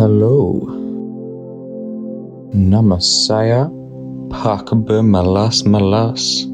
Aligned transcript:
Hello. 0.00 0.64
Namasaya 2.56 3.68
Pakba 4.32 5.04
Malas 5.04 5.60
Malas. 5.68 6.48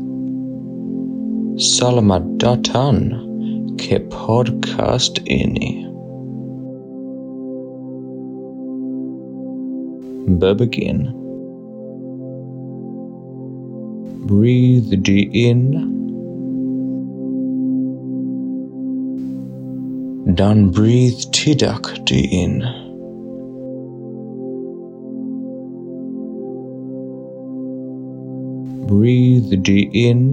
Salamadatan 1.54 3.14
ke 3.78 4.02
podcast 4.10 5.22
ini. 5.30 5.86
Begin. 10.26 11.14
Breathe 14.26 14.90
deep 15.06 15.30
in. 15.30 15.70
Dan 20.34 20.74
breathe 20.74 21.22
tidak 21.30 21.94
di 22.10 22.26
in. 22.26 22.85
Breathe 28.96 29.62
deep 29.62 29.90
in. 29.92 30.32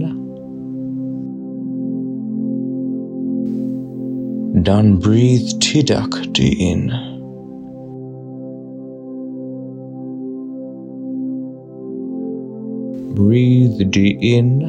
Dan 4.64 4.96
breathe 4.96 5.60
tidak 5.60 6.08
di 6.32 6.48
in. 6.72 6.88
Breathe 13.12 13.84
deep 13.92 14.16
in. 14.24 14.64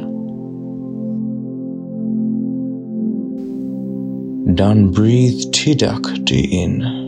Dan 4.52 4.92
breathe 4.92 5.40
tidak 5.56 6.04
di 6.28 6.44
in. 6.52 7.05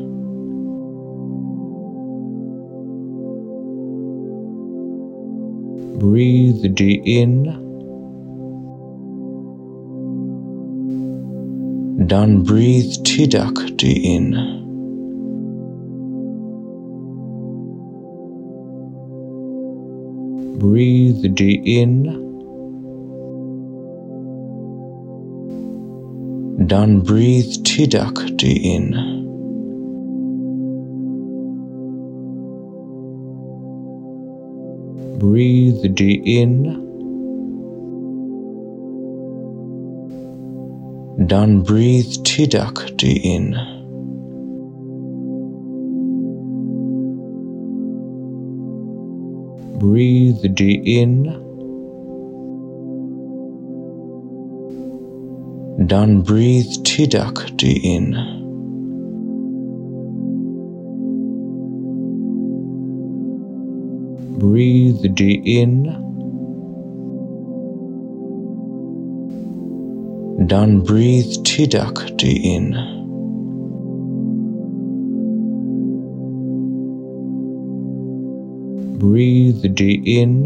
Breathe 5.99 6.63
deep 6.77 7.03
in. 7.05 7.43
Dan 12.07 12.45
breathe 12.45 13.03
tidak 13.03 13.59
di 13.75 13.99
in. 14.07 14.31
Breathe 20.63 21.35
deep 21.35 21.67
in. 21.67 22.07
Dan 26.69 27.03
breathe 27.03 27.51
tidak 27.67 28.15
di 28.39 28.55
in. 28.55 29.18
Breathe 35.19 35.97
deep 35.97 36.23
in. 36.25 36.63
Dan 41.27 41.63
breathe 41.63 42.23
tidak 42.23 42.79
di 42.95 43.19
in. 43.27 43.59
Breathe 49.83 50.55
deep 50.55 50.87
in. 50.87 51.27
Dan 55.89 56.23
breathe 56.23 56.71
tidak 56.87 57.43
di 57.59 57.75
in. 57.83 58.38
Breathe 64.39 65.03
in. 65.45 65.83
Dan 70.47 70.81
breathe 70.83 71.43
tidak 71.43 71.99
in. 72.23 72.71
Breathe 78.99 79.65
in. 80.07 80.45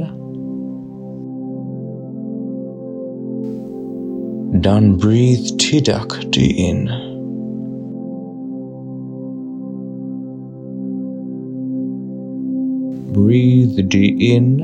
Dan 4.62 4.96
breathe 4.96 5.58
tidak 5.58 6.08
in. 6.56 7.11
Breathe 13.32 13.88
in. 14.20 14.58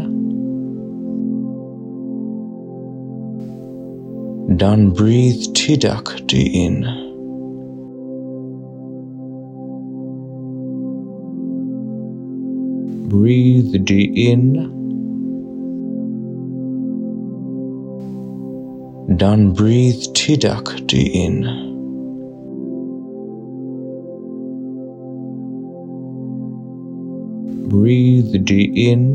Dan 4.59 4.91
breathe 4.91 5.55
tidak 5.55 6.05
in. 6.31 6.85
Breathe 13.09 13.87
in. 14.29 14.53
Dan 19.17 19.55
breathe 19.55 20.13
tidak 20.13 20.77
in. 20.93 21.78
Breathe 27.79 28.35
in. 28.75 29.15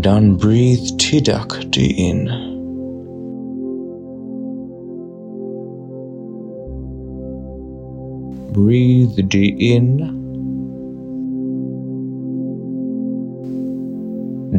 Dan 0.00 0.34
breathe 0.36 0.98
tidak 0.98 1.70
in. 1.76 2.26
Breathe 8.50 9.30
in. 9.70 9.86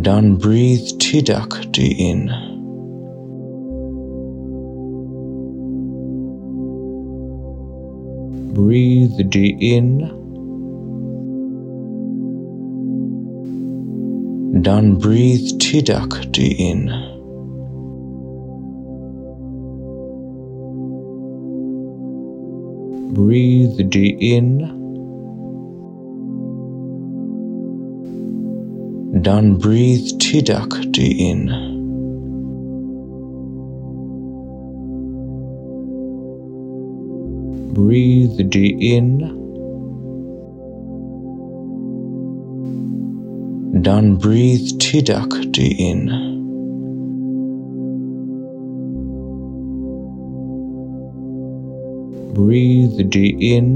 Dan 0.01 0.37
breathe 0.37 0.87
tidak 0.99 1.51
in. 1.99 2.52
Breathe 8.53 9.17
in. 9.59 9.97
Dan 14.61 14.99
breathe 14.99 15.59
tidak 15.59 16.13
in. 16.37 16.85
Breathe 23.15 23.89
in. 24.21 24.59
Dan 29.23 29.57
breathe 29.57 30.19
tidak 30.19 30.69
in. 30.99 31.72
Breathe 37.73 38.37
in. 38.79 39.17
Dan 43.81 44.15
breathe 44.17 44.79
tidak 44.79 45.31
in. 45.57 46.05
Breathe 52.35 53.09
in. 53.41 53.67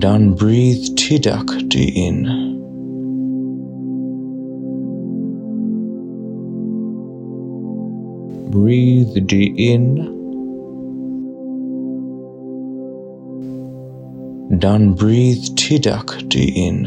Dan 0.00 0.34
breathe 0.34 0.96
tidak 0.96 1.46
in. 1.94 2.49
Breathe 8.50 9.14
in. 9.56 10.18
Dan 14.58 14.94
breathe 14.94 15.54
tidak 15.54 16.10
in. 16.34 16.82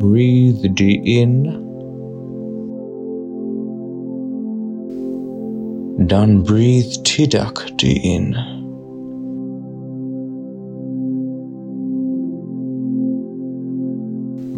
Breathe 0.00 0.64
in. 1.06 1.64
Dan 6.08 6.42
breathe 6.42 6.92
tidak 7.04 7.54
in. 8.02 8.57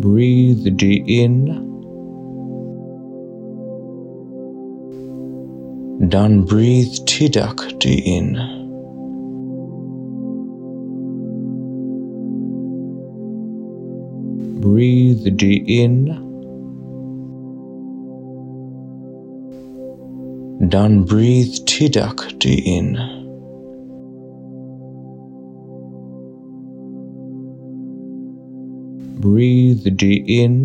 Breathe 0.01 0.67
in. 1.07 1.71
done 6.09 6.43
breathe 6.45 6.95
Tidak 7.07 7.83
in. 7.85 8.35
Breathe 14.61 15.27
in. 15.69 16.27
done 20.69 21.05
breathe 21.05 21.55
Tidak 21.67 22.43
in. 22.67 23.20
breathe 29.21 29.87
in. 30.27 30.65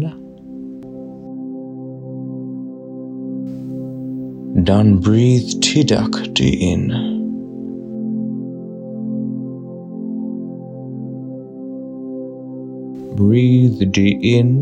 Done 4.64 5.00
breathe 5.00 5.62
Tidak 5.62 6.34
in. 6.40 6.82
Breathe 13.16 13.82
in. 14.22 14.62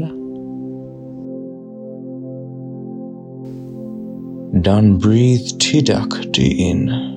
Done 4.62 4.98
breathe 4.98 5.48
Tidak 5.60 6.38
in. 6.38 7.13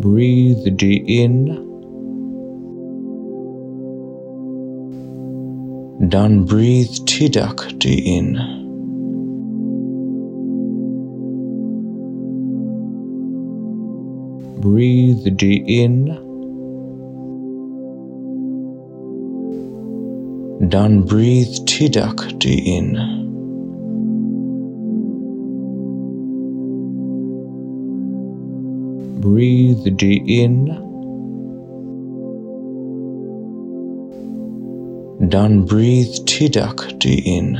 Breathe 0.00 0.64
in. 1.06 1.70
Dann 6.08 6.46
breathe 6.46 7.04
Tidak 7.04 7.68
in. 7.84 8.38
Breathe 14.60 15.36
in. 15.66 16.06
Dann 20.70 21.04
breathe 21.04 21.64
Tidak 21.66 22.42
in. 22.66 23.19
Breathe 29.20 29.84
in. 30.26 30.64
Done 35.28 35.66
breathe 35.66 36.24
Tidak 36.24 36.98
in. 37.04 37.58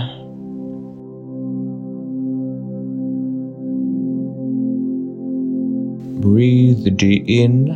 Breathe 6.22 6.86
in. 7.28 7.66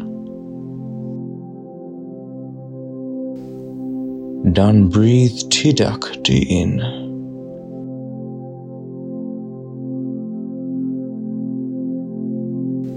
Done 4.55 4.89
breathe 4.89 5.39
Tidak 5.51 6.25
in. 6.51 7.04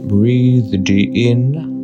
Breathe 0.08 0.74
in. 1.14 1.78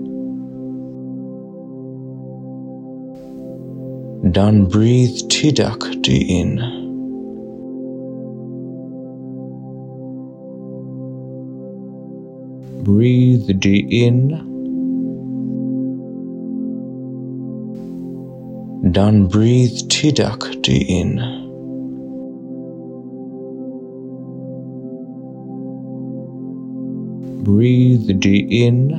done 4.31 4.65
breathe 4.65 5.29
Tidak 5.29 6.07
in. 6.07 6.57
Breathe 12.83 13.49
in. 13.91 14.49
done 18.91 19.27
breathe 19.27 19.87
Tidak 19.89 20.65
in. 20.67 21.42
breathed 27.43 28.25
in. 28.25 28.89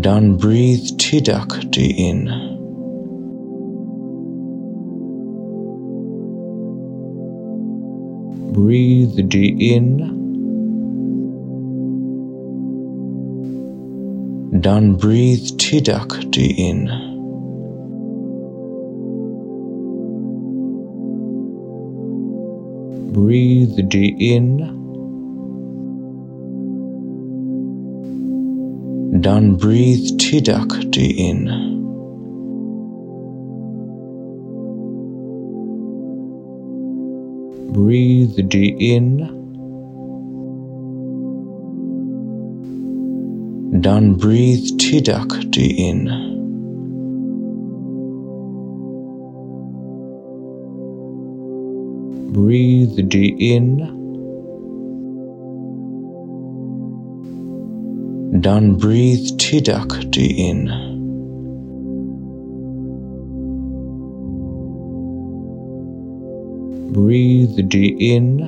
Dann 0.00 0.36
breathe 0.36 0.96
Tidak 0.98 1.76
in. 1.76 2.52
breathe 8.52 9.34
in. 9.34 10.18
Dann 14.52 14.96
breathe 14.96 15.56
Tidak 15.58 16.20
in. 16.36 17.11
breathe 23.12 23.78
in. 24.18 24.80
Done 29.20 29.56
breathe 29.56 30.18
Tidak 30.18 30.90
in. 30.96 31.38
Breathe 37.72 38.38
in. 38.78 39.40
Done 43.80 44.14
breathe 44.14 44.78
Tidak 44.78 45.52
in. 45.78 46.31
Breathe 52.32 52.96
the 53.10 53.28
in. 53.54 53.76
Done 58.40 58.76
breathe 58.76 59.38
Tidak 59.38 60.12
the 60.12 60.48
in. 60.48 60.92
breathe 66.92 67.56
the 67.70 68.14
in. 68.14 68.38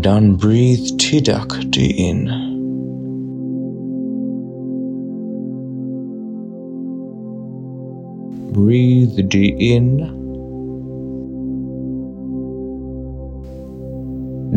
Done 0.00 0.36
breathe 0.36 0.98
Tidak 0.98 1.72
the 1.72 2.08
in. 2.08 2.51
breathe 8.52 9.16
the 9.16 9.74
in. 9.74 10.20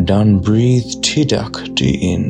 done 0.04 0.38
breathe 0.38 0.84
Tidak 1.00 1.54
the 1.76 1.90
in. 2.12 2.24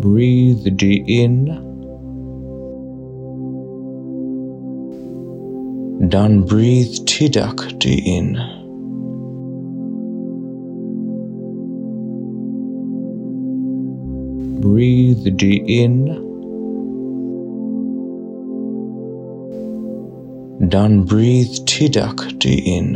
breathe 0.00 0.62
the 0.78 1.02
in. 1.06 1.46
done 6.08 6.42
breathe 6.42 6.92
Tidak 7.06 7.80
the 7.80 7.94
in. 8.16 8.59
Breathe 14.60 15.26
in. 15.66 16.30
done 20.68 21.02
breathe 21.04 21.64
Tidak 21.66 22.42
in. 22.44 22.94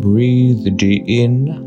Breathe 0.00 0.66
in. 1.06 1.66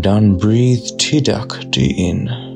done 0.00 0.36
breathe 0.36 0.84
Tidak 0.98 1.74
in. 1.98 2.51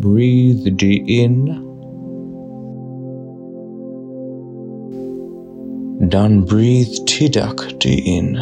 Breathe 0.00 0.64
the 0.64 1.04
in. 1.06 1.44
Dan 6.08 6.40
breathe 6.46 6.88
Tidakti 7.04 7.96
in. 8.16 8.32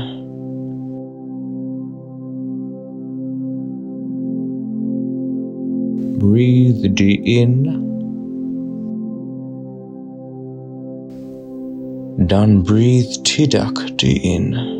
Breathe 6.20 6.82
in. 7.24 7.64
Dan 12.24 12.62
breathe 12.62 13.10
tidak 13.24 13.98
in. 14.22 14.77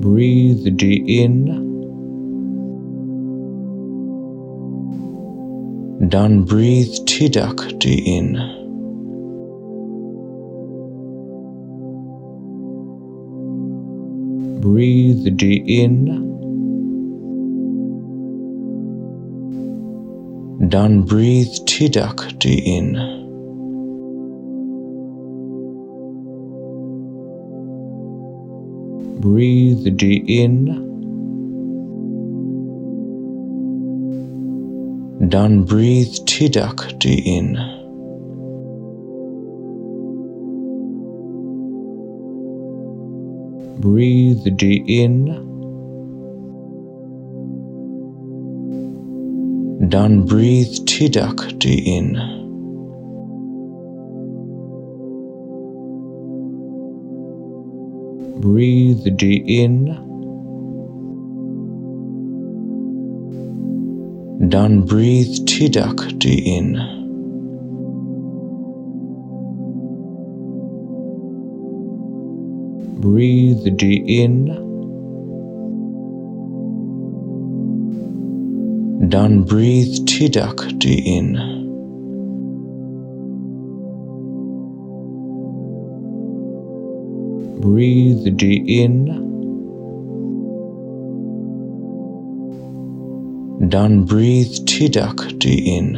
Breathe 0.00 0.78
in. 1.06 1.68
Dan 6.08 6.44
breathe 6.44 7.04
tidak 7.04 7.60
in. 7.84 8.32
Breathe 14.60 15.36
in. 15.68 16.26
Dan 20.70 21.02
breathe 21.02 21.52
tidak 21.66 22.40
in. 22.44 23.19
Breathe 29.20 29.98
in. 30.26 30.88
Dan 35.28 35.64
breathe 35.64 36.24
tidak 36.24 36.98
in. 37.04 37.54
Breathe 43.78 44.46
in. 44.88 45.26
Dan 49.90 50.24
breathe 50.24 50.86
tidak 50.86 51.36
in. 51.84 52.39
Breathe 58.40 59.04
in. 59.46 59.84
Dan 64.48 64.86
breathe 64.86 65.44
tidak 65.46 66.00
in. 66.24 66.72
Breathe 73.00 73.76
in. 74.08 74.46
Dan 79.10 79.44
breathe 79.44 80.06
tidak 80.06 80.56
in. 81.04 81.59
Breathe 87.60 88.38
deep 88.38 88.64
in. 88.66 89.04
Dan 93.68 94.04
breathe 94.08 94.64
tidak 94.64 95.20
di 95.36 95.76
in. 95.76 95.92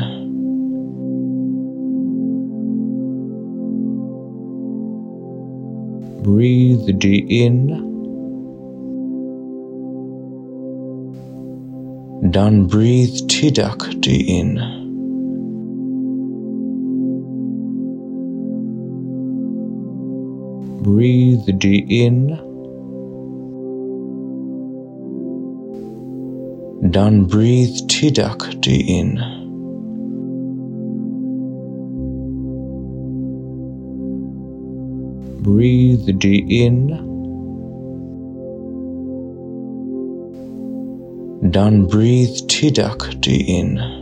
Breathe 6.27 6.99
deep 6.99 7.31
in. 7.31 7.71
Dan 12.33 12.67
breathe 12.67 13.15
tidak 13.31 13.87
di 14.03 14.19
in. 14.27 14.82
Breathe 20.83 21.47
deep 21.59 21.87
in. 21.89 22.27
Dan 26.91 27.27
breathe 27.31 27.87
tidak 27.87 28.43
di 28.59 28.83
in. 28.91 29.15
Breathe 35.47 36.19
deep 36.19 36.51
in. 36.51 36.91
Dan 41.47 41.87
breathe 41.87 42.35
tidak 42.51 43.07
di 43.23 43.39
in. 43.47 44.02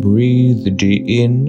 Breathe 0.00 0.64
in. 1.06 1.44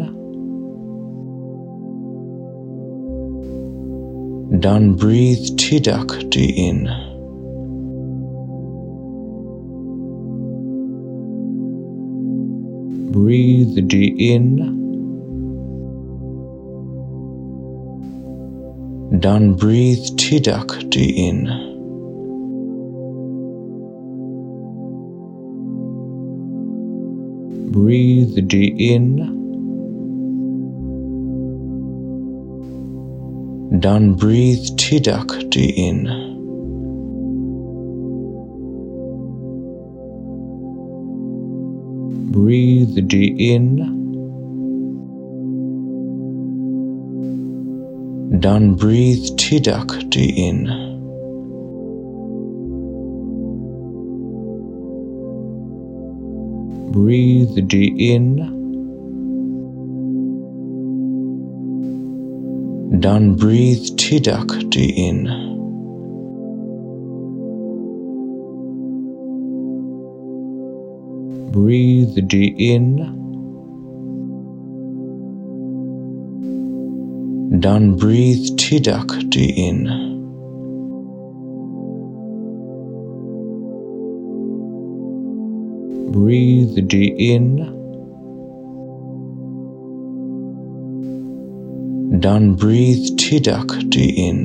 Dan 4.60 4.96
breathe 4.96 5.58
tidak 5.58 6.12
in. 6.36 6.84
Breathe 13.14 13.90
in. 14.20 14.78
Dan 19.22 19.54
breathe 19.56 20.18
tidak 20.18 20.68
in. 21.16 21.71
Breathe 27.72 28.36
in. 28.78 29.40
Dan 33.80 34.16
breathe 34.16 34.76
tidak 34.76 35.32
in. 35.56 36.04
Breathe 42.34 42.98
in. 43.40 43.78
Dan 48.42 48.76
breathe 48.76 49.38
tidak 49.38 49.88
in. 50.36 50.91
Breathe 56.92 57.56
in. 57.98 58.36
Dan 63.00 63.36
breathe 63.36 63.96
tidak 63.96 64.52
in. 64.76 65.24
Breathe 71.52 72.18
in. 72.60 72.98
Dan 77.62 77.96
breathe 77.96 78.58
tidak 78.58 79.08
in. 79.56 80.11
Breathe 86.12 86.76
in. 87.18 87.56
Dan 92.20 92.56
breathe 92.56 93.16
tidak 93.16 93.72
in. 93.96 94.44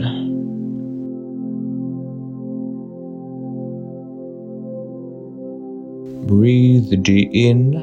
Breathe 6.31 6.95
in. 7.35 7.75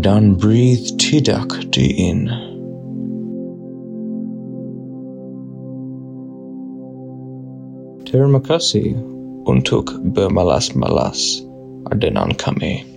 Dan 0.00 0.34
breathe 0.36 0.92
tidak 1.00 1.56
in. 1.80 2.28
Terima 8.04 8.44
kasih 8.44 9.11
untuk 9.48 9.94
bermalas-malas 10.12 11.42
dengan 11.98 12.30
kami. 12.36 12.91